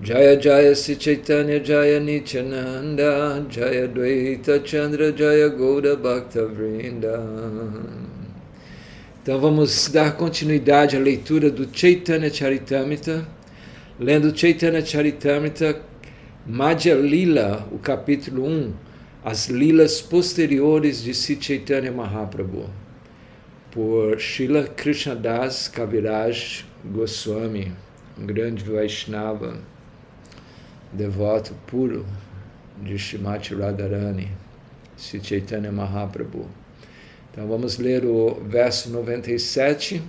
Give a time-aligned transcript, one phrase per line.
[0.00, 7.20] Jaya Jaya Si Chaitanya Jaya Nityananda Jaya Dvaita Chandra Jaya Gouda Bhakta Vrinda.
[9.20, 13.26] Então vamos dar continuidade à leitura do Chaitanya Charitamrita,
[13.98, 15.80] lendo Chaitanya Charitamrita
[16.46, 18.72] Madhya Lila, o capítulo 1,
[19.24, 22.70] as lilas posteriores de Sri Chaitanya Mahaprabhu,
[23.72, 27.72] por Srila Krishnadas Kaviraj Goswami,
[28.16, 29.58] um grande Vaishnava
[30.92, 32.04] devoto puro
[32.82, 34.28] de Shrimati Radharani,
[34.96, 36.46] Sri Chaitanya Mahaprabhu.
[37.30, 40.02] Então vamos ler o verso 97.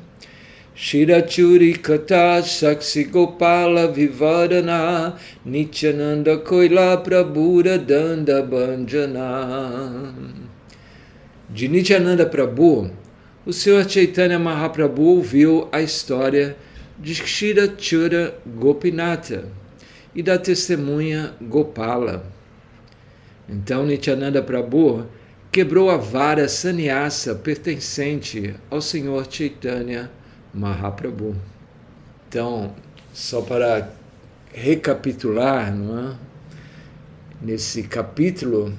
[0.76, 5.14] Shirachuri Kata Saksi Gopala Vivadana
[5.46, 10.14] Nityananda Koila Prabhura Danda Banjana
[11.50, 12.92] De Nityananda Prabhu,
[13.46, 16.56] o Senhor Chaitanya Mahaprabhu ouviu a história
[16.98, 19.46] de Shirachura Gopinata,
[20.20, 22.26] e da testemunha Gopala.
[23.48, 25.06] Então Nityananda Prabhu
[25.50, 30.12] quebrou a vara sannyasa pertencente ao Senhor Chaitanya
[30.54, 31.38] Mahaprabhu.
[32.28, 32.76] Então,
[33.14, 33.94] só para
[34.54, 36.16] recapitular, não é?
[37.42, 38.74] nesse capítulo,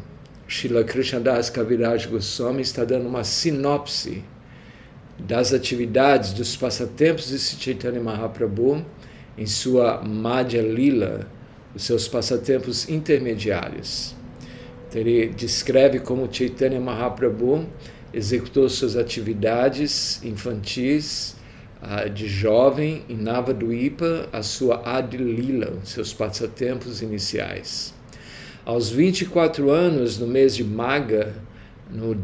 [0.47, 4.22] Srila Krishnadas Kaviraj Goswami está dando uma sinopse
[5.19, 8.84] das atividades, dos passatempos de Chaitanya Mahaprabhu
[9.41, 11.27] em sua Madhya Lila,
[11.75, 14.15] os seus passatempos intermediários.
[14.87, 17.67] Então, ele descreve como Chaitanya Mahaprabhu
[18.13, 21.37] executou suas atividades infantis
[21.81, 27.95] uh, de jovem em Navaduipa, a sua Adi Lila, seus passatempos iniciais.
[28.67, 31.35] Aos 24 anos, no mês de Maga,
[31.91, 32.15] no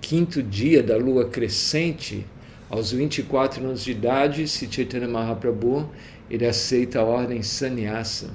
[0.00, 2.24] 15 dia da lua crescente,
[2.70, 5.88] aos 24 anos de idade, Sri Chaitanya Mahaprabhu
[6.30, 8.30] ele aceita a ordem sannyasa.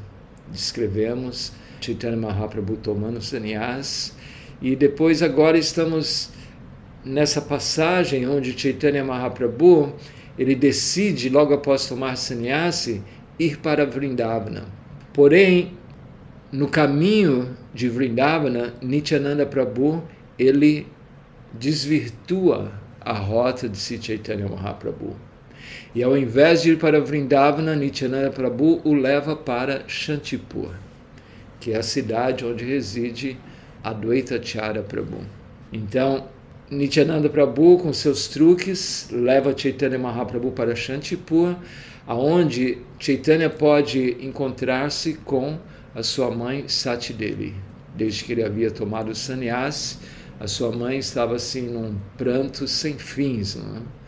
[0.52, 4.16] Descrevemos Chaitanya Mahaprabhu tomando sannyas
[4.62, 6.30] e depois agora estamos
[7.04, 9.94] nessa passagem onde Chaitanya Mahaprabhu
[10.38, 13.02] ele decide logo após tomar sannyasi
[13.38, 14.66] ir para Vrindavana.
[15.14, 15.74] Porém,
[16.52, 20.04] no caminho de Vrindavana, Nityananda Prabhu
[20.38, 20.88] ele
[21.54, 22.72] desvirtua
[23.10, 25.16] a rota de Sri Chaitanya Mahaprabhu.
[25.96, 30.70] E ao invés de ir para Vrindavana, Nityananda Prabhu o leva para Shantipur,
[31.60, 33.36] que é a cidade onde reside
[33.84, 35.22] Advaita Chara Prabhu.
[35.74, 36.28] Então,
[36.70, 41.56] Nityananda Prabhu, com seus truques, leva Chaitanya Mahaprabhu para Shantipur,
[42.06, 45.58] aonde Chaitanya pode encontrar-se com
[45.96, 47.56] a sua mãe Sati Devi.
[47.96, 49.98] Desde que ele havia tomado sannyas,
[50.40, 53.58] a sua mãe estava assim num pranto sem fins.
[53.58, 54.00] É?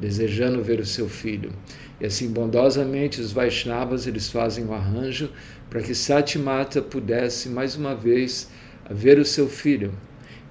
[0.00, 1.52] desejando ver o seu filho.
[2.00, 5.30] E assim, bondosamente, os Vaishnavas eles fazem o um arranjo
[5.68, 8.48] para que Satimata pudesse mais uma vez
[8.90, 9.92] ver o seu filho.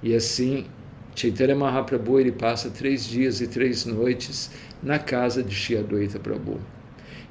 [0.02, 0.66] E assim,
[1.14, 4.50] Chaitanya Mahaprabhu ele passa três dias e três noites
[4.82, 6.60] na casa de Shiadwaita Prabhu.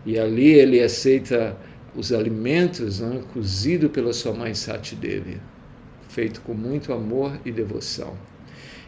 [0.06, 1.58] E ali ele aceita
[1.96, 5.42] os alimentos né, cozido pela sua mãe Sati Devi,
[6.10, 8.14] feito com muito amor e devoção.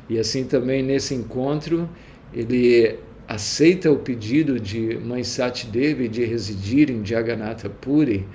[0.09, 1.89] E assim também nesse encontro
[2.33, 8.27] ele aceita o pedido de Mãe Sati Devi de residir em Jagannatha Puri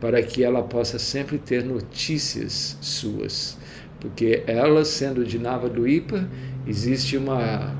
[0.00, 3.56] para que ela possa sempre ter notícias suas.
[4.00, 6.28] Porque ela, sendo de Navaduipa,
[6.66, 7.74] existe uma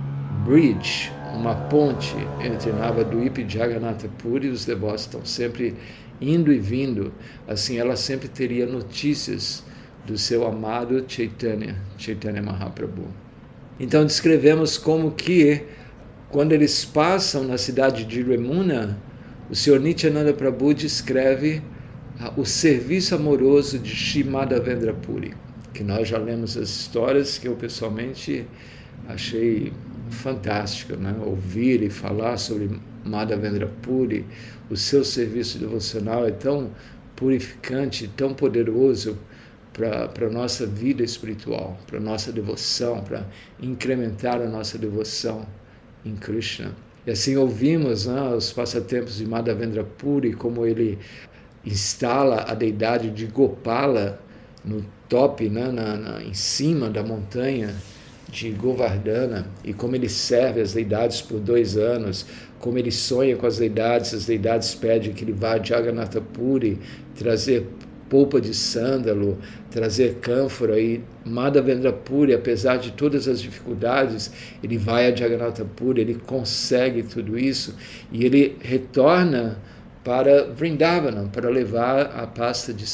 [0.47, 5.75] bridge, uma ponte entre Navaduipa e Jagannatha Puri, os devotos estão sempre
[6.19, 7.13] indo e vindo,
[7.47, 9.63] assim ela sempre teria notícias
[10.07, 13.07] do seu amado Chaitanya, Chaitanya Mahaprabhu.
[13.79, 15.63] Então descrevemos como que
[16.31, 18.99] quando eles passam na cidade de Remuna,
[19.51, 19.79] o Sr.
[19.79, 21.63] Nityananda Prabhu descreve
[22.21, 25.35] ah, o serviço amoroso de Shimada Vendrapuri,
[25.73, 28.47] que nós já lemos as histórias que eu pessoalmente
[29.09, 29.73] achei
[30.11, 31.15] fantástico, né?
[31.25, 32.71] ouvir e falar sobre
[33.05, 34.25] Madhavendra Puri,
[34.71, 36.71] o seu serviço devocional é tão
[37.15, 39.19] purificante, tão poderoso
[39.75, 43.27] para a nossa vida espiritual, para a nossa devoção, para
[43.61, 45.45] incrementar a nossa devoção
[46.07, 46.73] em Krishna.
[47.05, 50.99] E assim ouvimos né, os passatempos de Madhavendra Puri, como ele
[51.67, 54.21] instala a deidade de Gopala
[54.65, 57.75] no top, né, na, na, em cima da montanha
[58.31, 62.27] de Govardhana, e como ele serve as deidades por dois anos,
[62.59, 66.79] como ele sonha com as deidades, as deidades pedem que ele vá a Jagannatha Puri
[67.15, 67.67] trazer
[68.09, 69.39] polpa de sândalo,
[69.71, 74.31] trazer cânfora e Madhavendra Puri, apesar de todas as dificuldades,
[74.63, 77.75] ele vai a Jagannatha Puri, ele consegue tudo isso
[78.13, 79.59] e ele retorna
[80.05, 82.85] para Vrindavanam, para levar a pasta de,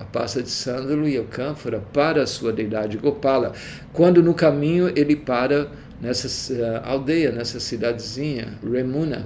[0.00, 3.52] a pasta de sândalo e a cânfora para a sua deidade Gopala,
[3.92, 5.70] quando no caminho ele para
[6.00, 9.24] nessa uh, aldeia, nessa cidadezinha, Remuna,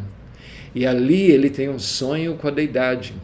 [0.75, 3.15] e ali ele tem um sonho com a deidade.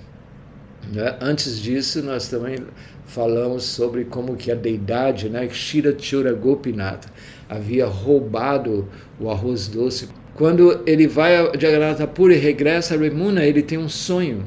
[0.93, 1.17] Né?
[1.21, 2.59] Antes disso, nós também
[3.07, 7.07] falamos sobre como que a deidade, né, Shira Chura Gopinath,
[7.49, 8.89] havia roubado
[9.19, 10.09] o arroz doce.
[10.35, 14.45] Quando ele vai a Jagannatha e regressa a Remuna, ele tem um sonho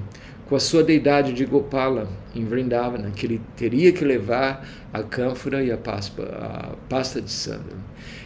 [0.48, 5.64] com a sua deidade de Gopala em Vrindavana, que ele teria que levar a cânfora
[5.64, 7.78] e a, paspa, a pasta de sândalo.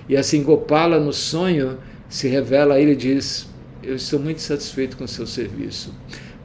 [0.07, 1.77] E assim Gopala no sonho
[2.09, 3.47] se revela a ele e diz:
[3.81, 5.93] Eu estou muito satisfeito com o seu serviço.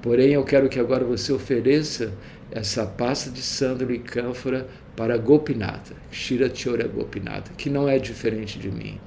[0.02, 2.12] Porém, eu quero que agora você ofereça
[2.50, 4.66] essa pasta de sândalo e cânfora
[4.96, 8.98] para Gopinata, Shira Chora Gopinata, que não é diferente de mim.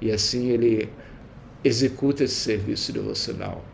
[0.00, 0.88] E assim ele
[1.64, 3.64] executa esse serviço devocional.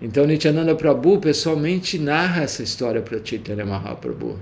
[0.00, 4.38] Então Nityananda Prabhu pessoalmente narra essa história para Chaitanya Mahaprabhu.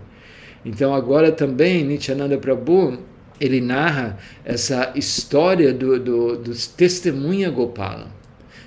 [0.65, 2.99] Então agora também Nityananda Prabhu
[3.41, 8.09] ele narra essa história do, do, do testemunha Gopala,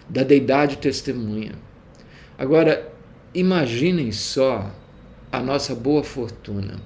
[0.09, 1.53] da deidade testemunha.
[2.37, 2.92] Agora,
[3.33, 4.71] imaginem só
[5.31, 6.79] a nossa boa fortuna.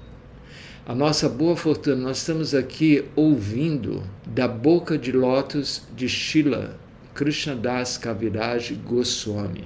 [0.86, 6.78] A nossa boa fortuna, nós estamos aqui ouvindo da boca de lótus de Shila
[7.14, 9.64] Krishnadas Kaviraj Goswami,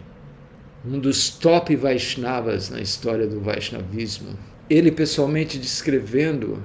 [0.84, 4.37] um dos top Vaishnavas na história do Vaishnavismo.
[4.69, 6.61] Ele pessoalmente descrevendo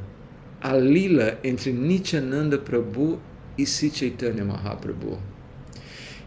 [0.60, 3.19] a lila entre Nityananda Prabhu
[3.56, 5.19] e Sri Chaitanya Mahaprabhu.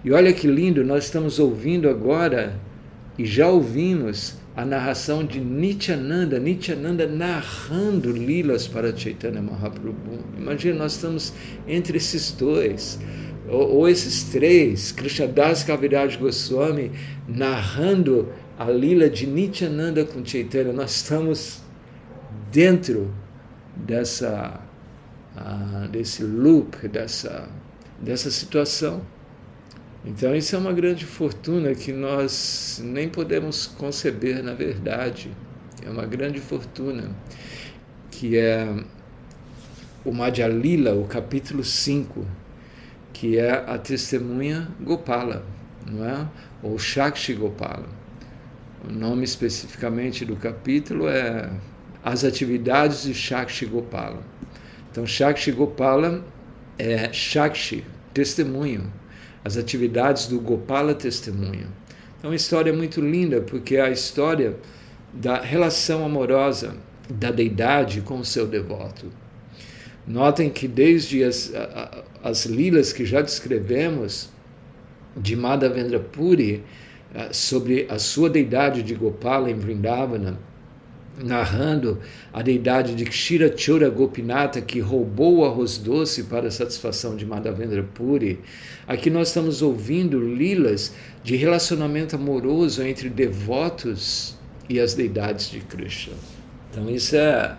[0.04, 2.60] E olha que lindo, nós estamos ouvindo agora
[3.20, 10.24] e já ouvimos a narração de Nityananda, Nityananda narrando lilas para Chaitanya Mahaprabhu.
[10.38, 11.34] Imagina, nós estamos
[11.68, 12.98] entre esses dois,
[13.46, 16.92] ou, ou esses três, Krishnadas Kaviraj Goswami
[17.28, 20.72] narrando a lila de Nityananda com Chaitanya.
[20.72, 21.60] Nós estamos
[22.50, 23.12] dentro
[23.76, 24.62] dessa,
[25.36, 27.50] uh, desse loop, dessa,
[28.00, 29.02] dessa situação.
[30.02, 35.30] Então, isso é uma grande fortuna que nós nem podemos conceber, na verdade.
[35.84, 37.10] É uma grande fortuna,
[38.10, 38.66] que é
[40.02, 42.26] o Madhya Lila, o capítulo 5,
[43.12, 45.44] que é a testemunha Gopala,
[45.86, 46.26] não é?
[46.62, 47.88] Ou Shakshi Gopala.
[48.88, 51.50] O nome especificamente do capítulo é
[52.02, 54.22] As Atividades de Shakshi Gopala.
[54.90, 56.24] Então, Shakshi Gopala
[56.78, 58.90] é Shakshi, testemunho
[59.44, 61.68] as atividades do Gopala Testemunho.
[62.22, 64.56] É uma história muito linda, porque é a história
[65.12, 66.76] da relação amorosa
[67.08, 69.10] da deidade com o seu devoto.
[70.06, 71.52] Notem que desde as,
[72.22, 74.30] as lilas que já descrevemos
[75.16, 76.62] de Madhavendra Puri
[77.32, 80.38] sobre a sua deidade de Gopala em Vrindavana,
[81.18, 81.98] narrando
[82.32, 87.26] a deidade de Kshira Chura Gopinata que roubou o arroz doce para a satisfação de
[87.26, 88.40] Madhavendra Puri.
[88.86, 94.36] Aqui nós estamos ouvindo lilas de relacionamento amoroso entre devotos
[94.68, 96.14] e as deidades de Krishna.
[96.70, 97.56] Então isso é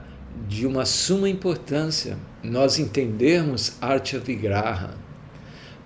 [0.48, 4.96] de uma suma importância nós entendermos Artya Vigraha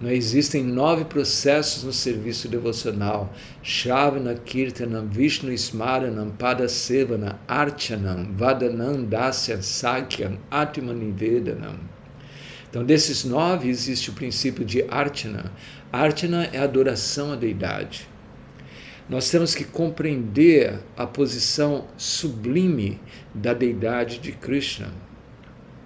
[0.06, 9.64] não existem nove processos no serviço devocional: Shravana, Kirtanam, Vishnu Smaranam, Padasevana, Archanam, Vadanam, Dasyam,
[9.64, 11.80] Sakyam, Atmanivedanam.
[12.69, 15.52] Então, desses nove existe o princípio de Archana.
[15.92, 18.07] Archana é adoração à deidade.
[19.09, 23.02] Nós temos que compreender a posição sublime
[23.33, 24.94] da deidade de Krishna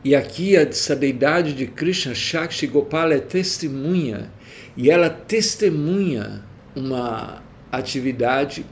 [0.03, 4.31] e aqui essa deidade de Krishna, Shakti Gopala, é testemunha,
[4.77, 6.43] e ela testemunha
[6.75, 7.41] uma
[7.71, 8.65] atividade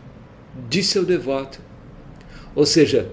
[0.70, 1.60] de seu devoto.
[2.56, 3.12] Ou seja,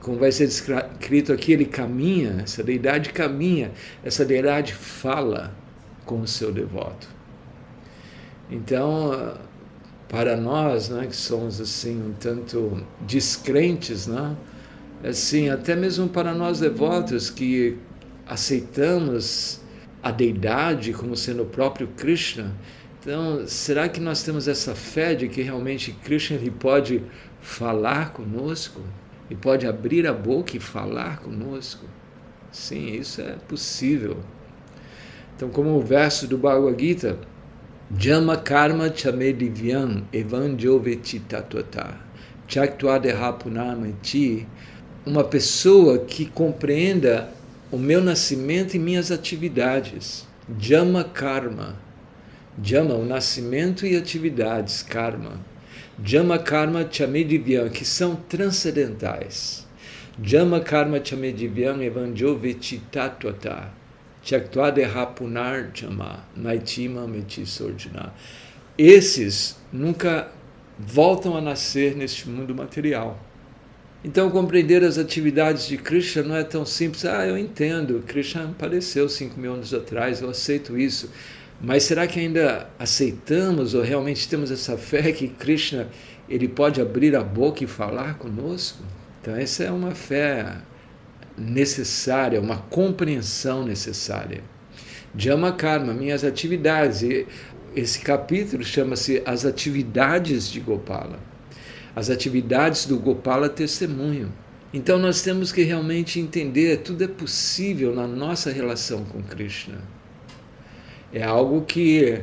[0.00, 3.72] como vai ser escrito aqui, ele caminha, essa deidade caminha,
[4.04, 5.54] essa deidade fala
[6.04, 7.08] com o seu devoto.
[8.50, 9.38] Então,
[10.08, 14.36] para nós, né, que somos assim um tanto descrentes, né,
[15.02, 17.76] assim, até mesmo para nós devotos que
[18.26, 19.60] aceitamos
[20.02, 22.52] a deidade como sendo o próprio Krishna.
[23.00, 27.02] Então, será que nós temos essa fé de que realmente Krishna ele pode
[27.40, 28.80] falar conosco?
[29.28, 31.86] E pode abrir a boca e falar conosco?
[32.50, 34.18] Sim, isso é possível.
[35.34, 37.18] Então, como o verso do Bhagavad Gita,
[37.98, 41.98] Jama karma chame divyam evan joveti tatwata
[42.48, 44.46] chaktva deha punamati
[45.04, 47.28] uma pessoa que compreenda
[47.70, 50.26] o meu nascimento e minhas atividades.
[50.58, 51.76] Jama Karma.
[52.62, 55.40] Jama, o nascimento e atividades, karma.
[56.04, 59.66] Jama Karma Chamedivyam, que são transcendentais.
[60.22, 63.70] Jama Karma Chamedivyam Evanjovichitatwata.
[64.22, 68.12] Chaktvadehapunar Jama Naitima Metisordina.
[68.76, 70.28] Esses nunca
[70.78, 73.18] voltam a nascer neste mundo material.
[74.04, 77.04] Então, compreender as atividades de Krishna não é tão simples.
[77.04, 81.08] Ah, eu entendo, Krishna apareceu cinco mil anos atrás, eu aceito isso.
[81.60, 85.88] Mas será que ainda aceitamos ou realmente temos essa fé que Krishna
[86.28, 88.82] ele pode abrir a boca e falar conosco?
[89.20, 90.56] Então, essa é uma fé
[91.38, 94.42] necessária, uma compreensão necessária.
[95.16, 97.04] Jama Karma, minhas atividades.
[97.76, 101.31] Esse capítulo chama-se As Atividades de Gopala.
[101.94, 104.32] As atividades do Gopala Testemunho.
[104.72, 109.78] Então nós temos que realmente entender, tudo é possível na nossa relação com Krishna.
[111.12, 112.22] É algo que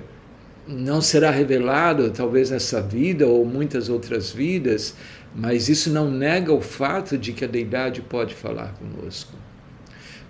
[0.68, 4.96] não será revelado talvez nessa vida ou muitas outras vidas,
[5.36, 9.34] mas isso não nega o fato de que a deidade pode falar conosco.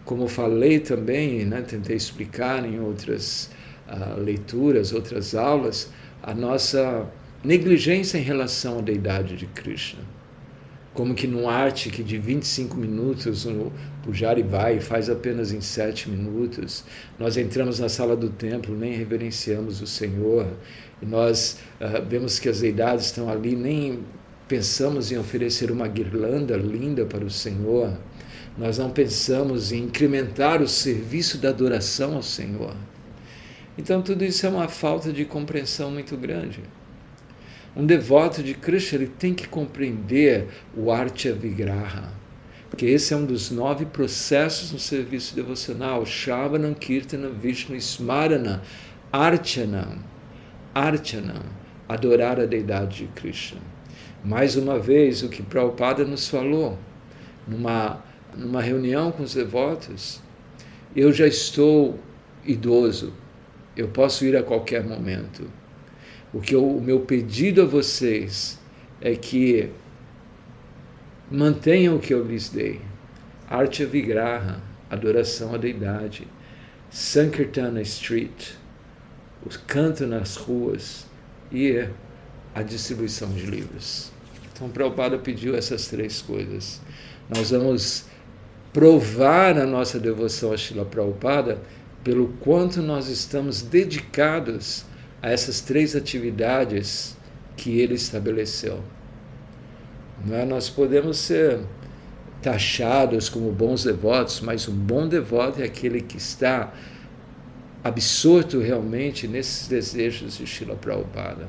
[0.04, 3.50] Como falei também, né, tentei explicar em outras
[3.88, 5.90] uh, leituras, outras aulas,
[6.22, 7.06] a nossa
[7.44, 10.02] negligência em relação à deidade de Krishna.
[10.94, 13.72] Como que num arte que de 25 minutos o
[14.04, 16.84] Pujari vai e faz apenas em 7 minutos,
[17.18, 20.48] nós entramos na sala do templo, nem reverenciamos o Senhor,
[21.02, 24.00] e nós uh, vemos que as deidades estão ali, nem
[24.48, 27.98] pensamos em oferecer uma guirlanda linda para o Senhor,
[28.58, 32.76] nós não pensamos em incrementar o serviço da adoração ao Senhor.
[33.78, 36.60] Então, tudo isso é uma falta de compreensão muito grande.
[37.76, 42.12] Um devoto de Krishna ele tem que compreender o Artya Vigraha,
[42.70, 48.62] porque esse é um dos nove processos no serviço devocional: Shravanam, Kirtana, Vishnu, Smarana,
[49.12, 49.98] Archana,
[50.74, 51.42] Archana,
[51.88, 53.62] adorar a deidade de Krishna.
[54.24, 56.78] Mais uma vez, o que Prabhupada nos falou,
[57.48, 58.04] numa,
[58.36, 60.22] numa reunião com os devotos,
[60.96, 61.98] eu já estou
[62.46, 63.14] idoso,
[63.78, 65.59] eu posso ir a qualquer momento.
[66.34, 68.60] O que eu, o meu pedido a vocês
[69.02, 69.70] é que
[71.32, 72.82] mantenham o que eu lhes dei.
[73.50, 76.28] Arte Vigraha, adoração à deidade.
[76.92, 78.54] Sankirtana Street,
[79.46, 81.06] o canto nas ruas
[81.52, 81.88] e
[82.54, 84.12] a distribuição de livros.
[84.52, 86.82] Então, Prabhupada pediu essas três coisas.
[87.30, 88.06] Nós vamos
[88.74, 91.62] provar a nossa devoção a Shila Prabhupada
[92.04, 94.86] pelo quanto nós estamos dedicados
[95.22, 97.18] a essas três atividades
[97.58, 98.82] que ele estabeleceu.
[100.32, 100.46] É?
[100.46, 101.60] Nós podemos ser
[102.42, 106.74] taxados como bons devotos, mas um bom devoto é aquele que está
[107.84, 111.48] absorto realmente nesses desejos de Shila Prabhupada.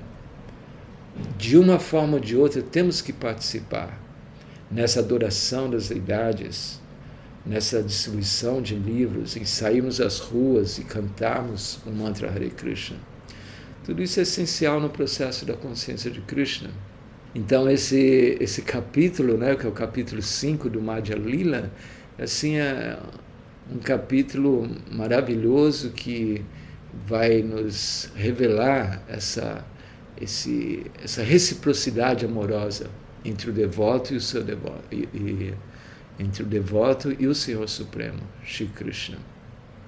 [1.36, 4.00] De uma forma ou de outra, temos que participar
[4.70, 6.80] nessa adoração das deidades,
[7.44, 13.10] nessa distribuição de livros, em sairmos às ruas e cantarmos o mantra Hare Krishna.
[13.90, 16.70] Tudo isso é essencial no processo da consciência de Krishna.
[17.35, 21.73] Então esse esse capítulo, né, que é o capítulo 5 do Madhya Lila,
[22.16, 22.97] assim é
[23.68, 26.44] um capítulo maravilhoso que
[27.04, 29.66] vai nos revelar essa
[30.20, 32.88] esse, essa reciprocidade amorosa
[33.25, 35.54] entre o devoto e o seu devoto e, e
[36.16, 39.18] entre o devoto e o Senhor Supremo, Shri Krishna.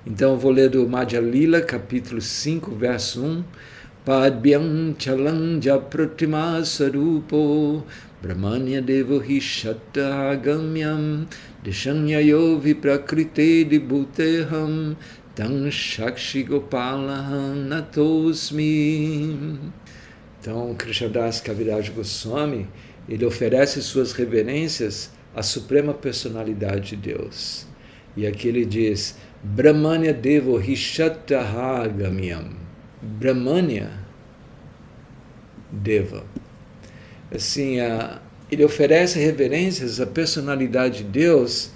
[0.05, 3.45] Então eu vou ler do Madhya Lila, capítulo 5, verso 1.
[8.23, 9.39] Brahmanya devo hi
[10.43, 11.29] gamyam
[11.63, 14.97] dishanyayo viprakrite dibhuteham
[15.37, 19.37] tang shakshi gopalaham natosmi.
[20.41, 22.67] Então, Krishnadas Kaviraj Goswami,
[23.09, 27.67] ele oferece suas reverências a suprema personalidade de Deus.
[28.17, 32.62] E aqui ele diz: Brahmanya Devo Hishatahagamiam.
[33.03, 33.91] Brahmanya
[35.71, 36.25] Deva.
[37.35, 41.73] Assim, a, ele oferece reverências à personalidade de Deus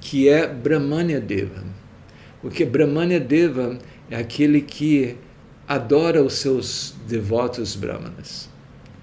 [0.00, 1.62] que é Brahmanya Deva.
[2.40, 3.78] Porque Brahmanya Deva
[4.10, 5.16] é aquele que
[5.68, 8.48] adora os seus devotos brahmanas.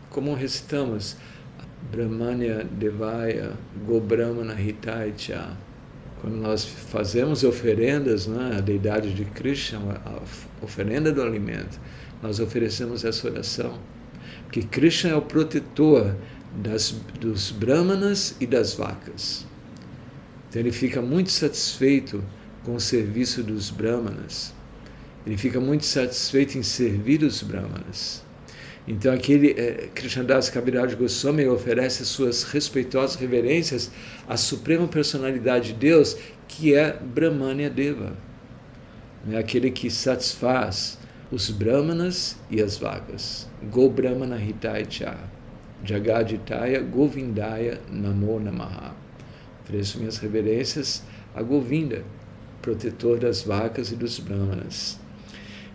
[0.09, 1.15] Como recitamos,
[1.91, 3.51] Brahmanya Devaya
[3.85, 5.55] Gobrahmana Hitaicha.
[6.21, 10.19] Quando nós fazemos oferendas né, à deidade de Krishna, a
[10.63, 11.79] oferenda do alimento,
[12.21, 13.79] nós oferecemos essa oração.
[14.43, 16.15] Porque Krishna é o protetor
[16.55, 19.45] das, dos brahmanas e das vacas.
[20.49, 22.23] Então ele fica muito satisfeito
[22.63, 24.53] com o serviço dos brahmanas.
[25.25, 28.23] Ele fica muito satisfeito em servir os brahmanas.
[28.87, 33.91] Então aquele eh, Krishnadas Kaviraj Goswami oferece suas respeitosas reverências
[34.27, 36.17] à suprema personalidade de Deus,
[36.47, 38.15] que é Brahmanya Deva,
[39.29, 40.97] é aquele que satisfaz
[41.29, 43.49] os brahmanas e as vagas.
[43.69, 45.17] Go Brahmana Hitaicha,
[45.83, 48.95] Jagaditaya Govindaya Namo Namaha.
[49.63, 51.03] Ofereço minhas reverências
[51.35, 52.05] a Govinda,
[52.61, 54.97] protetor das vacas e dos brahmanas.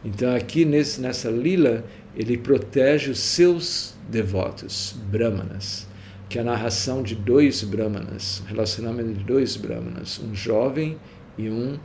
[0.03, 1.85] Então aqui nesse, nessa lila
[2.17, 5.87] ele protege os seus devotos, brahmanas,
[6.29, 10.99] que é a narração de dois brahmanas, um relacionamento de dois brahmanas, um jovem
[11.39, 11.79] e um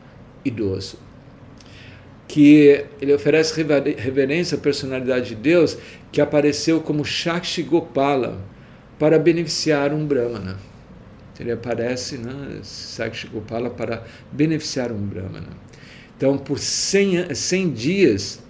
[0.44, 1.00] idoso.
[2.28, 5.78] Que ele oferece reverência à personalidade de Deus
[6.12, 8.42] que apareceu como Shakshi Gopala
[9.00, 10.58] para beneficiar um brahmana.
[11.40, 15.50] Ele aparece, né, Shakshi Gopala, para beneficiar um brahmana.
[16.18, 18.42] Então, por 100, 100 dias,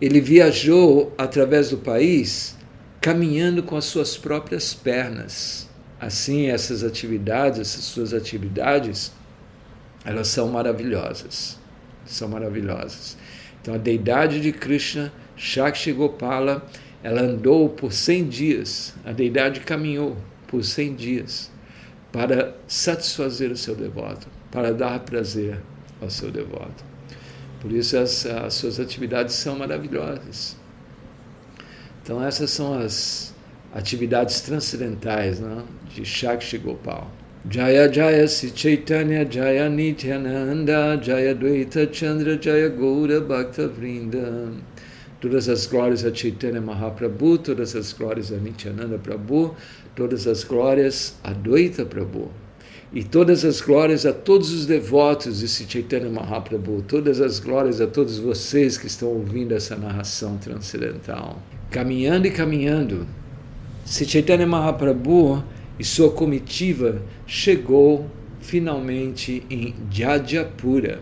[0.00, 2.56] ele viajou através do país
[3.00, 5.68] caminhando com as suas próprias pernas.
[6.00, 9.12] Assim, essas atividades, essas suas atividades,
[10.04, 11.58] elas são maravilhosas.
[12.04, 13.16] São maravilhosas.
[13.60, 16.66] Então, a deidade de Krishna, Shakshi Gopala,
[17.02, 21.50] ela andou por 100 dias, a deidade caminhou por 100 dias
[22.12, 25.60] para satisfazer o seu devoto, para dar prazer
[26.00, 26.87] ao seu devoto.
[27.60, 30.56] Por isso as, as suas atividades são maravilhosas.
[32.02, 33.34] Então essas são as
[33.74, 35.62] atividades transcendentais né,
[35.94, 37.10] de Shakti Gopal.
[37.48, 44.52] Jaya Jaya Si Chaitanya Jaya Nityananda Jaya Dvaita Chandra Jaya Gaura Bhakta Vrinda
[45.20, 49.52] Todas as glórias a Chaitanya Mahaprabhu, todas as glórias a Nityananda Prabhu,
[49.96, 52.30] todas as glórias a Dvaita Prabhu.
[52.90, 57.86] E todas as glórias a todos os devotos de Chaitanya Mahaprabhu, todas as glórias a
[57.86, 61.42] todos vocês que estão ouvindo essa narração transcendental.
[61.70, 63.06] Caminhando e caminhando,
[63.84, 65.44] Chaitanya Mahaprabhu
[65.78, 71.00] e sua comitiva chegou finalmente em Jajapura,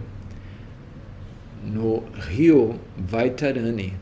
[1.64, 3.92] no rio Vaitarani.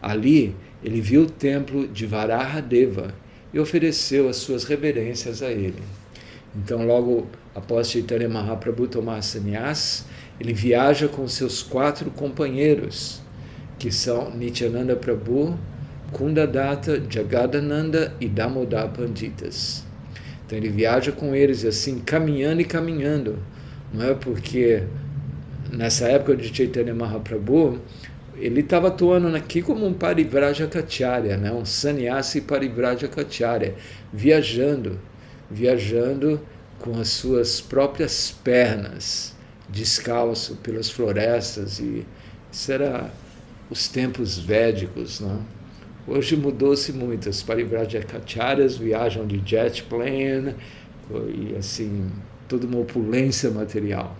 [0.00, 3.14] Ali ele viu o templo de Varahadeva
[3.52, 5.82] e ofereceu as suas reverências a ele.
[6.56, 10.06] Então, logo após Chaitanya Mahaprabhu tomar sannyas,
[10.40, 13.20] ele viaja com seus quatro companheiros,
[13.78, 15.58] que são Nityananda Prabhu,
[16.12, 19.84] Kundadatta, Jagadananda e Damodar Panditas.
[20.46, 23.38] Então ele viaja com eles assim, caminhando e caminhando.
[23.92, 24.84] Não é porque
[25.70, 27.80] nessa época de Chaitanya Mahaprabhu,
[28.36, 31.52] ele estava atuando aqui como um Parivrajacacharya, né?
[31.52, 33.74] um sannyasi Parivrajacacharya,
[34.12, 34.98] viajando
[35.50, 36.40] viajando
[36.78, 39.34] com as suas próprias pernas,
[39.68, 42.06] descalço pelas florestas e
[42.68, 43.10] era
[43.70, 45.44] os tempos védicos, não?
[46.06, 50.54] Hoje mudou-se muito, as Parivrajakacharyas viajam de jet plane
[51.10, 52.10] e assim,
[52.48, 54.16] toda uma opulência material,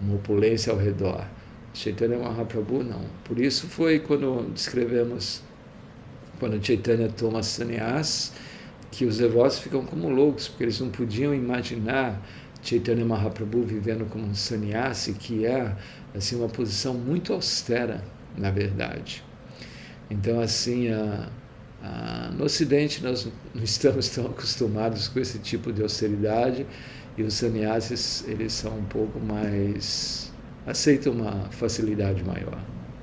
[0.00, 1.26] uma opulência ao redor.
[1.74, 3.04] Chaitanya Mahaprabhu não.
[3.24, 5.42] Por isso foi quando descrevemos,
[6.38, 8.32] quando Chaitanya toma sannyas,
[8.90, 12.20] que os devotos ficam como loucos, porque eles não podiam imaginar
[12.62, 15.74] Chaitanya Mahaprabhu vivendo como um sannyasi, que é
[16.14, 18.04] assim uma posição muito austera,
[18.36, 19.24] na verdade.
[20.10, 21.28] Então, assim, a,
[21.82, 26.66] a, no Ocidente nós não estamos tão acostumados com esse tipo de austeridade
[27.16, 30.32] e os sannyasis, eles são um pouco mais...
[30.66, 32.58] aceitam uma facilidade maior.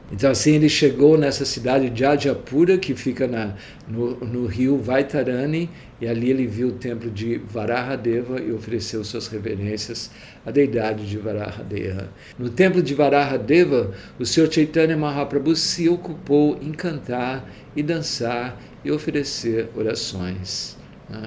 [0.10, 3.56] Então, assim, ele chegou nessa cidade de Ajapura, que fica na,
[3.88, 9.28] no, no rio Vaitarani, e ali ele viu o templo de Varahadeva e ofereceu suas
[9.28, 10.10] reverências
[10.46, 12.10] à deidade de Varahadeva.
[12.39, 14.50] No templo de Varahadeva, o Sr.
[14.50, 20.78] Chaitanya Mahaprabhu se ocupou em cantar e dançar e oferecer orações.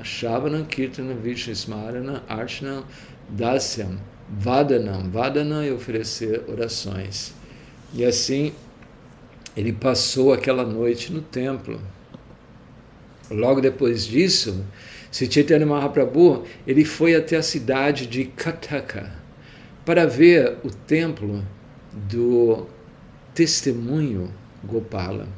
[0.03, 2.85] Shavanam, Kirtanam, Vishnu Smarana, Archanam,
[3.29, 7.35] Dasyam, Vadanam, Vadanam e oferecer orações.
[7.93, 8.53] E assim
[9.57, 11.81] ele passou aquela noite no templo.
[13.31, 14.65] Logo depois disso,
[15.11, 19.13] Sri Chaitanya Mahaprabhu ele foi até a cidade de Kataka
[19.85, 21.45] para ver o templo
[21.93, 22.67] do
[23.35, 24.33] testemunho
[24.65, 25.29] Gopala.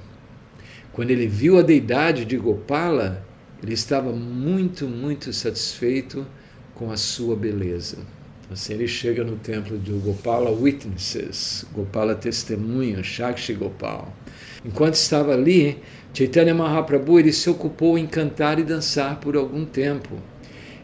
[0.93, 3.25] Quando ele viu a deidade de Gopala,
[3.63, 6.27] ele estava muito, muito satisfeito
[6.75, 7.99] com a sua beleza.
[8.53, 14.15] Assim ele chega no templo de Gopala Witnesses, Gopala Testemunha, Shakshi Gopal.
[14.63, 20.19] Enquanto estava ali, Chaitanya Mahaprabhu ele se ocupou em cantar e dançar por algum tempo.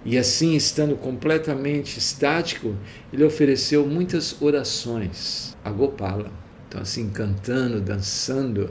[0.02, 2.74] E assim, estando completamente estático,
[3.12, 6.32] ele ofereceu muitas orações a Gopala.
[6.66, 8.70] Então, assim, cantando, dançando,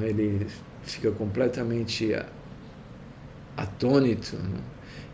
[0.00, 0.46] ele
[0.84, 2.14] fica completamente
[3.56, 4.60] atônito né?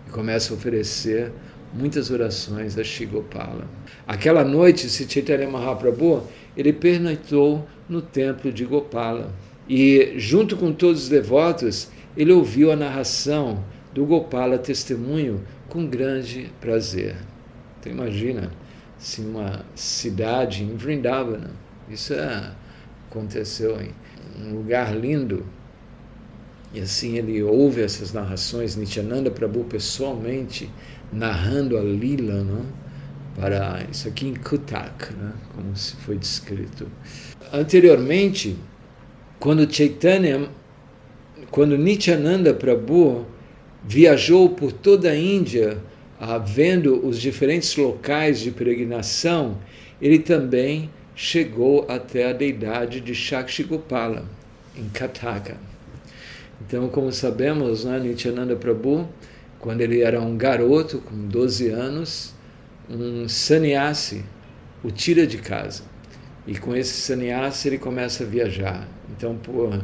[0.06, 1.32] e começa a oferecer
[1.78, 3.68] muitas orações a Shigopala.
[4.06, 6.22] Aquela noite, se Chaitanya Mahaprabhu,
[6.56, 9.32] ele pernoitou no templo de Gopala.
[9.68, 13.62] E, junto com todos os devotos, ele ouviu a narração
[13.92, 17.16] do Gopala testemunho com grande prazer.
[17.78, 18.50] Então, imagina
[18.98, 21.50] se uma cidade em Vrindavana,
[21.90, 22.52] isso é,
[23.10, 23.92] aconteceu em
[24.42, 25.44] um lugar lindo,
[26.74, 30.70] e assim ele ouve essas narrações, Nityananda Prabhu pessoalmente
[31.12, 32.66] narrando a lila, não?
[33.36, 35.32] para isso aqui em Kutak, né?
[35.54, 36.86] como se foi descrito.
[37.52, 38.56] Anteriormente,
[39.38, 40.48] quando Chaitanya,
[41.50, 43.26] quando Nityananda Prabhu
[43.84, 45.78] viajou por toda a Índia,
[46.18, 49.58] ah, vendo os diferentes locais de peregrinação,
[50.00, 54.24] ele também chegou até a deidade de Shakshigopala,
[54.76, 55.58] em Kataka.
[56.60, 59.08] Então, como sabemos, né, Nityananda Prabhu
[59.58, 62.34] quando ele era um garoto, com 12 anos,
[62.88, 64.24] um sannyasi
[64.84, 65.82] o tira de casa.
[66.46, 68.86] E com esse sannyasi ele começa a viajar.
[69.10, 69.82] Então, por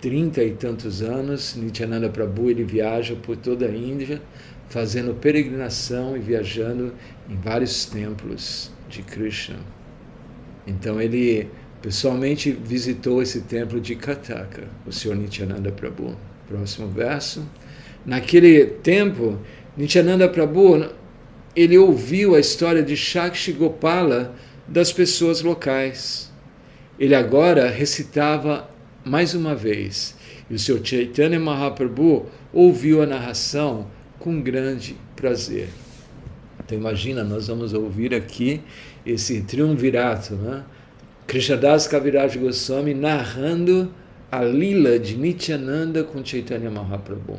[0.00, 4.22] trinta e tantos anos, Nityananda Prabhu ele viaja por toda a Índia,
[4.68, 6.94] fazendo peregrinação e viajando
[7.28, 9.56] em vários templos de Krishna.
[10.66, 16.16] Então ele pessoalmente visitou esse templo de Kataka, o Senhor Nityananda Prabhu.
[16.46, 17.46] Próximo verso.
[18.04, 19.38] Naquele tempo,
[19.76, 20.90] Nityananda Prabhu
[21.54, 24.34] ele ouviu a história de Shakshi Gopala
[24.66, 26.30] das pessoas locais.
[26.98, 28.70] Ele agora recitava
[29.04, 30.16] mais uma vez.
[30.48, 33.88] E o seu Chaitanya Mahaprabhu ouviu a narração
[34.18, 35.68] com grande prazer.
[36.64, 38.60] Então imagina, nós vamos ouvir aqui
[39.04, 40.64] esse triunvirato, né?
[41.28, 43.92] Krishnadas Kaviraj Goswami narrando
[44.32, 47.38] a lila de Nityananda com Chaitanya Mahaprabhu.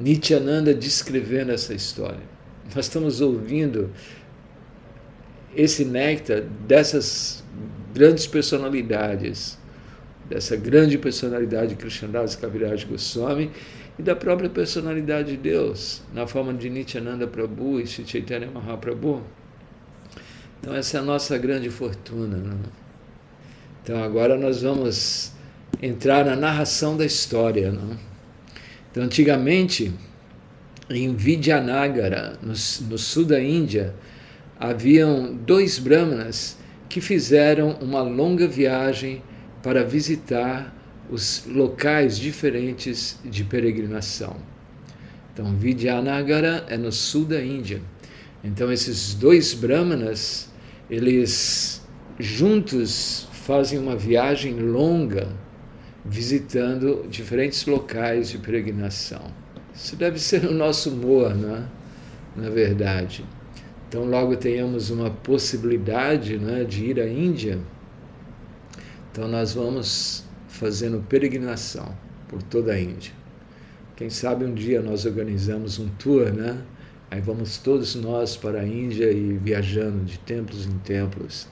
[0.00, 2.22] Nityananda descrevendo essa história.
[2.74, 3.90] Nós estamos ouvindo
[5.54, 7.44] esse néctar dessas
[7.92, 9.58] grandes personalidades,
[10.26, 13.50] dessa grande personalidade Krishnadas Kaviraj Goswami
[13.98, 19.22] e da própria personalidade de Deus, na forma de Nityananda Prabhu e Chaitanya Mahaprabhu.
[20.62, 22.38] Então essa é a nossa grande fortuna.
[22.38, 22.56] Né?
[23.82, 25.32] Então agora nós vamos
[25.80, 27.72] entrar na narração da história.
[27.72, 27.96] Não?
[28.90, 29.92] Então, antigamente,
[30.88, 33.94] em Vidyanagara, no, no sul da Índia,
[34.60, 36.56] haviam dois brahmanas
[36.88, 39.22] que fizeram uma longa viagem
[39.62, 40.76] para visitar
[41.10, 44.36] os locais diferentes de peregrinação.
[45.32, 47.80] Então, Vidyanagara é no sul da Índia.
[48.44, 50.50] Então, esses dois brahmanas,
[50.90, 51.82] eles
[52.18, 55.28] juntos fazem uma viagem longa
[56.04, 59.22] visitando diferentes locais de peregrinação.
[59.74, 61.66] Isso deve ser o nosso humor, né?
[62.36, 63.24] na verdade.
[63.88, 67.58] Então, logo tenhamos uma possibilidade né, de ir à Índia,
[69.10, 71.94] então nós vamos fazendo peregrinação
[72.28, 73.12] por toda a Índia.
[73.96, 76.58] Quem sabe um dia nós organizamos um tour, né?
[77.10, 81.46] Aí vamos todos nós para a Índia e viajando de templos em templos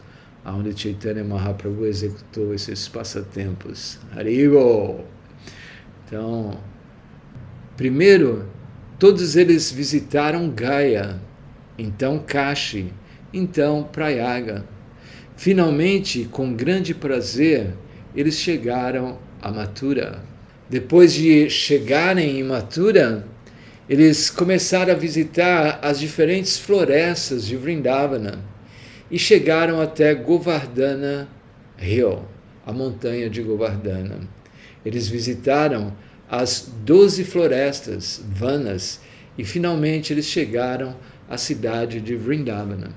[0.45, 3.99] onde Chaitanya Mahaprabhu executou esses passatempos.
[4.13, 5.05] Haribo!
[6.07, 6.59] Então,
[7.77, 8.47] primeiro,
[8.99, 11.21] todos eles visitaram Gaya,
[11.79, 12.93] então Kashi,
[13.33, 14.65] então Prayaga.
[15.37, 17.75] Finalmente, com grande prazer,
[18.15, 20.23] eles chegaram a Mathura.
[20.69, 23.27] Depois de chegarem em Mathura,
[23.89, 28.50] eles começaram a visitar as diferentes florestas de Vrindavana
[29.11, 31.29] e chegaram até Govardhana
[31.81, 32.23] Hill,
[32.65, 34.21] a montanha de Govardhana.
[34.85, 35.93] Eles visitaram
[36.29, 39.01] as doze florestas, vanas,
[39.37, 40.95] e finalmente eles chegaram
[41.29, 42.91] à cidade de Vrindavana.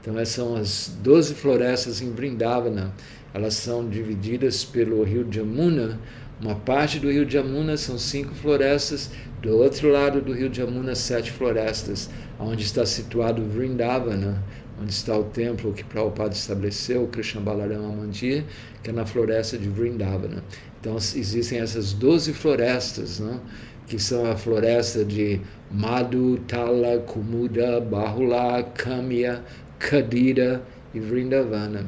[0.00, 2.92] Então, essas são as doze florestas em Vrindavana.
[3.32, 5.98] Elas são divididas pelo rio Jamuna.
[6.40, 11.32] Uma parte do rio Jamuna são cinco florestas, do outro lado do rio Jamuna, sete
[11.32, 14.42] florestas, onde está situado Vrindavana,
[14.80, 18.44] onde está o templo que Prabhupada estabeleceu, Krishna Balarama Mandir,
[18.82, 20.42] que é na floresta de Vrindavana.
[20.80, 23.40] Então existem essas 12 florestas, né?
[23.86, 29.44] que são a floresta de Madhu, Tala, Kumuda, Bahula, Kamya,
[29.78, 31.86] Kadira e Vrindavana.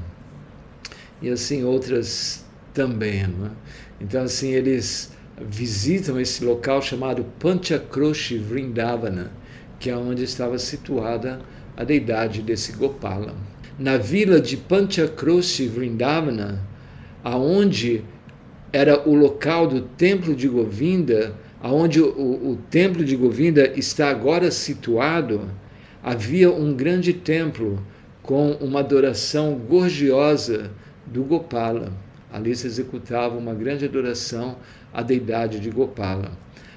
[1.21, 3.27] E assim outras também.
[3.27, 3.51] Né?
[4.01, 9.31] Então assim eles visitam esse local chamado Panchakroshi Vrindavana,
[9.79, 13.35] que é onde estava situada a deidade desse Gopala.
[13.79, 16.63] Na vila de Panchakroshi Vrindavana,
[17.23, 18.03] aonde
[18.73, 24.51] era o local do templo de Govinda, aonde o, o templo de Govinda está agora
[24.51, 25.49] situado,
[26.03, 27.83] havia um grande templo
[28.23, 30.71] com uma adoração gorgiosa
[31.07, 31.93] do Gopala.
[32.33, 34.57] Ali se executava uma grande adoração
[34.93, 36.33] à deidade de Gopala,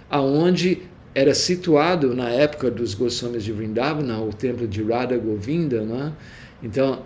[0.10, 0.84] aonde
[1.14, 6.14] era situado na época dos Goswamis de Vrindavana, o templo de Radha Govinda, né?
[6.62, 7.04] então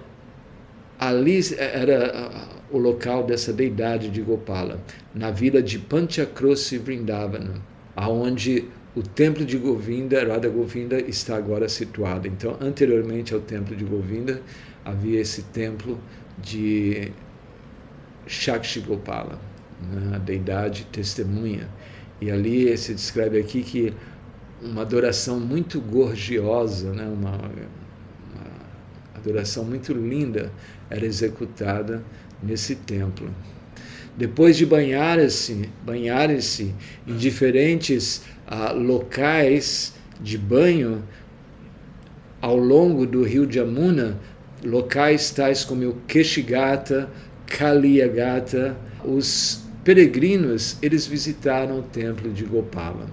[1.00, 4.80] ali era o local dessa deidade de Gopala,
[5.13, 7.62] na vila de Panchakrosi Vrindavana,
[7.96, 12.28] aonde o templo de Govinda, Radha Govinda, está agora situado.
[12.28, 14.42] Então, anteriormente ao templo de Govinda,
[14.86, 16.00] havia esse templo
[16.38, 17.12] de
[18.28, 19.39] Shakshi Gopala,
[19.92, 21.68] né, a deidade testemunha.
[22.21, 23.93] E ali se descreve aqui que
[24.62, 28.45] uma adoração muito gorgiosa, né, uma, uma
[29.15, 30.52] adoração muito linda
[30.89, 32.04] era executada
[32.41, 33.30] nesse templo.
[34.15, 41.04] Depois de banhar-se banhar em diferentes ah, locais de banho
[42.39, 44.19] ao longo do rio de Amuna,
[44.63, 47.10] locais tais como o Keshigata,
[47.47, 53.08] Kaliyagata, os peregrinos, eles visitaram o templo de Gopala.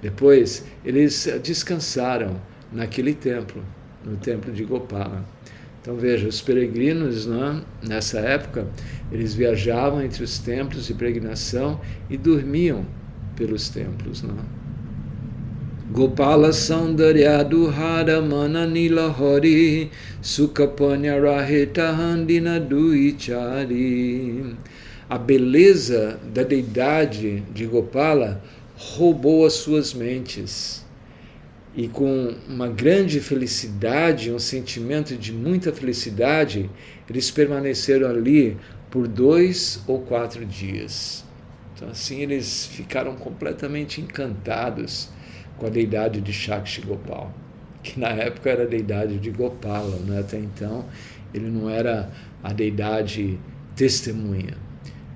[0.00, 2.40] Depois, eles descansaram
[2.72, 3.62] naquele templo,
[4.04, 5.24] no templo de Gopala.
[5.80, 8.66] Então veja, os peregrinos né, nessa época,
[9.10, 12.84] eles viajavam entre os templos de peregrinação e dormiam
[13.34, 14.22] pelos templos.
[14.22, 14.34] Né?
[15.90, 22.60] Gopala Saundarya Duhara Mananila Hori Sukapanya Raheta Handina.
[25.10, 28.40] A beleza da deidade de Gopala
[28.76, 30.86] roubou as suas mentes
[31.74, 36.70] e com uma grande felicidade, um sentimento de muita felicidade,
[37.08, 38.56] eles permaneceram ali
[38.88, 41.24] por dois ou quatro dias.
[41.74, 45.08] Então, assim, eles ficaram completamente encantados
[45.58, 47.34] com a deidade de Shakshi Gopal,
[47.82, 50.20] que na época era a deidade de Gopala, né?
[50.20, 50.84] até então
[51.34, 52.12] ele não era
[52.44, 53.40] a deidade
[53.74, 54.69] testemunha.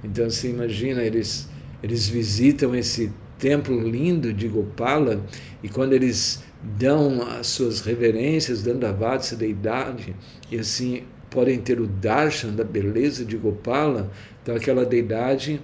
[0.05, 1.49] Então, você imagina, eles,
[1.83, 5.25] eles visitam esse templo lindo de Gopala
[5.63, 10.15] e quando eles dão as suas reverências, dando a deidade,
[10.51, 14.11] e assim podem ter o darshan da beleza de Gopala,
[14.43, 15.61] então aquela deidade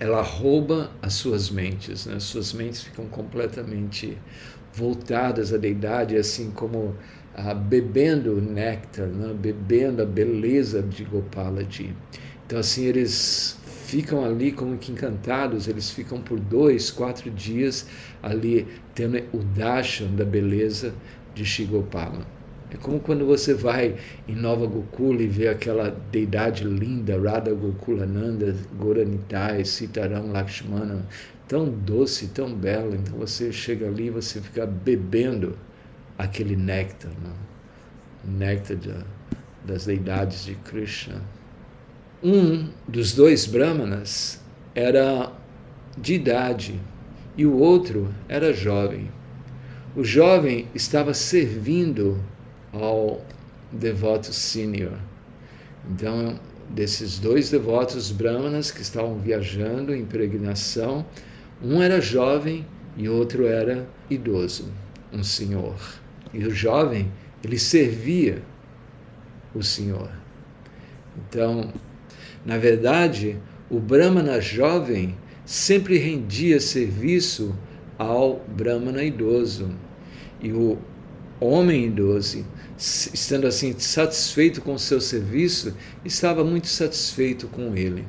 [0.00, 2.14] ela rouba as suas mentes, né?
[2.16, 4.16] as suas mentes ficam completamente
[4.72, 6.96] voltadas à deidade, assim como
[7.34, 9.34] ah, bebendo o néctar, né?
[9.34, 11.94] bebendo a beleza de Gopala Ji.
[12.48, 17.86] Então assim eles ficam ali como que encantados, eles ficam por dois, quatro dias
[18.22, 20.94] ali tendo o darshan da beleza
[21.34, 22.26] de Shigopala.
[22.70, 28.56] É como quando você vai em Nova Gokula e vê aquela deidade linda, Radha Gokulananda,
[28.78, 31.06] Goranitai, Sitaram Lakshmana,
[31.46, 32.96] tão doce, tão bela.
[32.96, 35.54] Então você chega ali e você fica bebendo
[36.16, 37.32] aquele néctar, né?
[38.24, 39.04] néctar
[39.66, 41.20] das deidades de Krishna
[42.22, 44.40] um dos dois brahmanas
[44.74, 45.32] era
[45.96, 46.80] de idade
[47.36, 49.10] e o outro era jovem.
[49.94, 52.20] O jovem estava servindo
[52.72, 53.24] ao
[53.72, 54.98] devoto sênior.
[55.90, 56.38] Então,
[56.70, 61.06] desses dois devotos brahmanas que estavam viajando em peregrinação,
[61.62, 64.72] um era jovem e outro era idoso,
[65.12, 65.76] um senhor.
[66.32, 67.10] E o jovem,
[67.42, 68.42] ele servia
[69.54, 70.10] o senhor.
[71.16, 71.72] Então,
[72.48, 73.36] na verdade,
[73.68, 77.54] o Brahmana jovem sempre rendia serviço
[77.98, 79.70] ao Brahmana idoso.
[80.40, 80.78] E o
[81.38, 82.46] homem idoso,
[82.78, 88.08] estando assim satisfeito com o seu serviço, estava muito satisfeito com ele.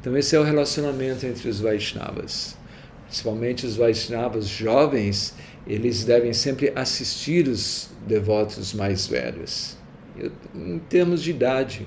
[0.00, 2.58] Então, esse é o relacionamento entre os Vaishnavas.
[3.04, 5.36] Principalmente os Vaishnavas jovens,
[5.68, 9.76] eles devem sempre assistir os devotos mais velhos,
[10.52, 11.86] em termos de idade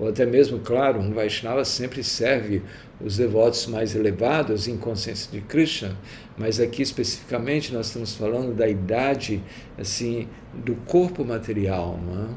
[0.00, 2.62] ou até mesmo, claro, um Vaishnava sempre serve
[3.04, 5.94] os devotos mais elevados em consciência de Krishna,
[6.38, 9.42] mas aqui especificamente nós estamos falando da idade
[9.78, 12.28] assim do corpo material, não é?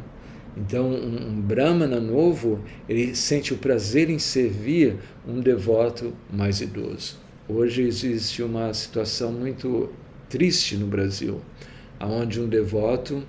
[0.57, 7.17] Então, um, um Brahmana novo, ele sente o prazer em servir um devoto mais idoso.
[7.47, 9.89] Hoje existe uma situação muito
[10.29, 11.41] triste no Brasil,
[11.99, 13.23] onde um devoto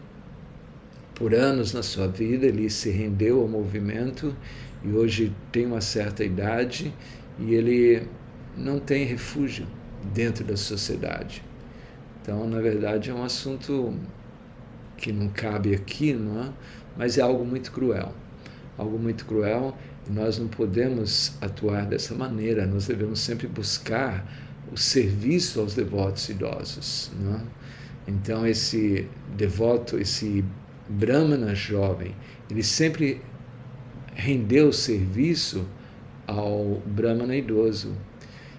[1.15, 4.35] por anos na sua vida, ele se rendeu ao movimento
[4.83, 6.93] e hoje tem uma certa idade
[7.39, 8.07] e ele
[8.57, 9.67] não tem refúgio
[10.13, 11.43] dentro da sociedade.
[12.21, 13.95] Então, na verdade, é um assunto
[14.97, 16.53] que não cabe aqui, não é?
[16.97, 18.13] mas é algo muito cruel.
[18.77, 19.77] algo muito cruel,
[20.09, 24.27] e nós não podemos atuar dessa maneira, nós devemos sempre buscar
[24.73, 27.11] o serviço aos devotos idosos.
[27.21, 27.41] Não?
[28.07, 30.45] Então, esse devoto, esse
[30.89, 32.15] Brahmana jovem,
[32.51, 33.21] ele sempre
[34.15, 35.67] rendeu serviço
[36.27, 37.95] ao Brahmana idoso.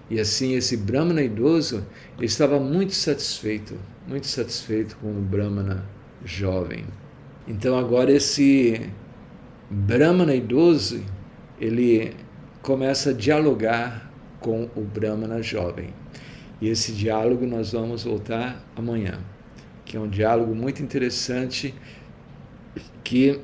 [0.08, 1.84] E assim, esse Brahmana idoso
[2.16, 3.74] ele estava muito satisfeito,
[4.06, 5.84] muito satisfeito com o Brahmana
[6.24, 6.84] jovem.
[7.48, 8.90] Então, agora, esse
[9.70, 11.02] Brahmana idoso,
[11.60, 12.14] ele
[12.62, 14.10] começa a dialogar
[14.40, 15.90] com o Brahmana jovem.
[16.60, 19.18] E esse diálogo nós vamos voltar amanhã,
[19.84, 21.74] que é um diálogo muito interessante
[23.06, 23.40] que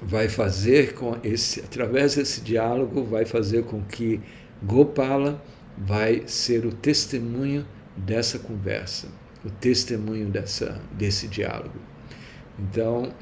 [0.00, 4.20] vai fazer com esse através desse diálogo vai fazer com que
[4.62, 5.42] Gopala
[5.76, 9.08] vai ser o testemunho dessa conversa,
[9.44, 11.80] o testemunho dessa desse diálogo.
[12.56, 13.12] Então,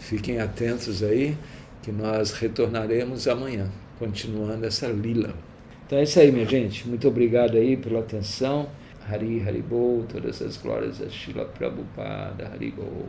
[0.00, 1.38] fiquem atentos aí
[1.80, 5.36] que nós retornaremos amanhã, continuando essa lila.
[5.86, 6.88] Então é isso aí, minha gente.
[6.88, 8.68] Muito obrigado aí pela atenção.
[9.08, 13.06] Hari Haribol, todas as glórias a Shila Prabhupada Haribol.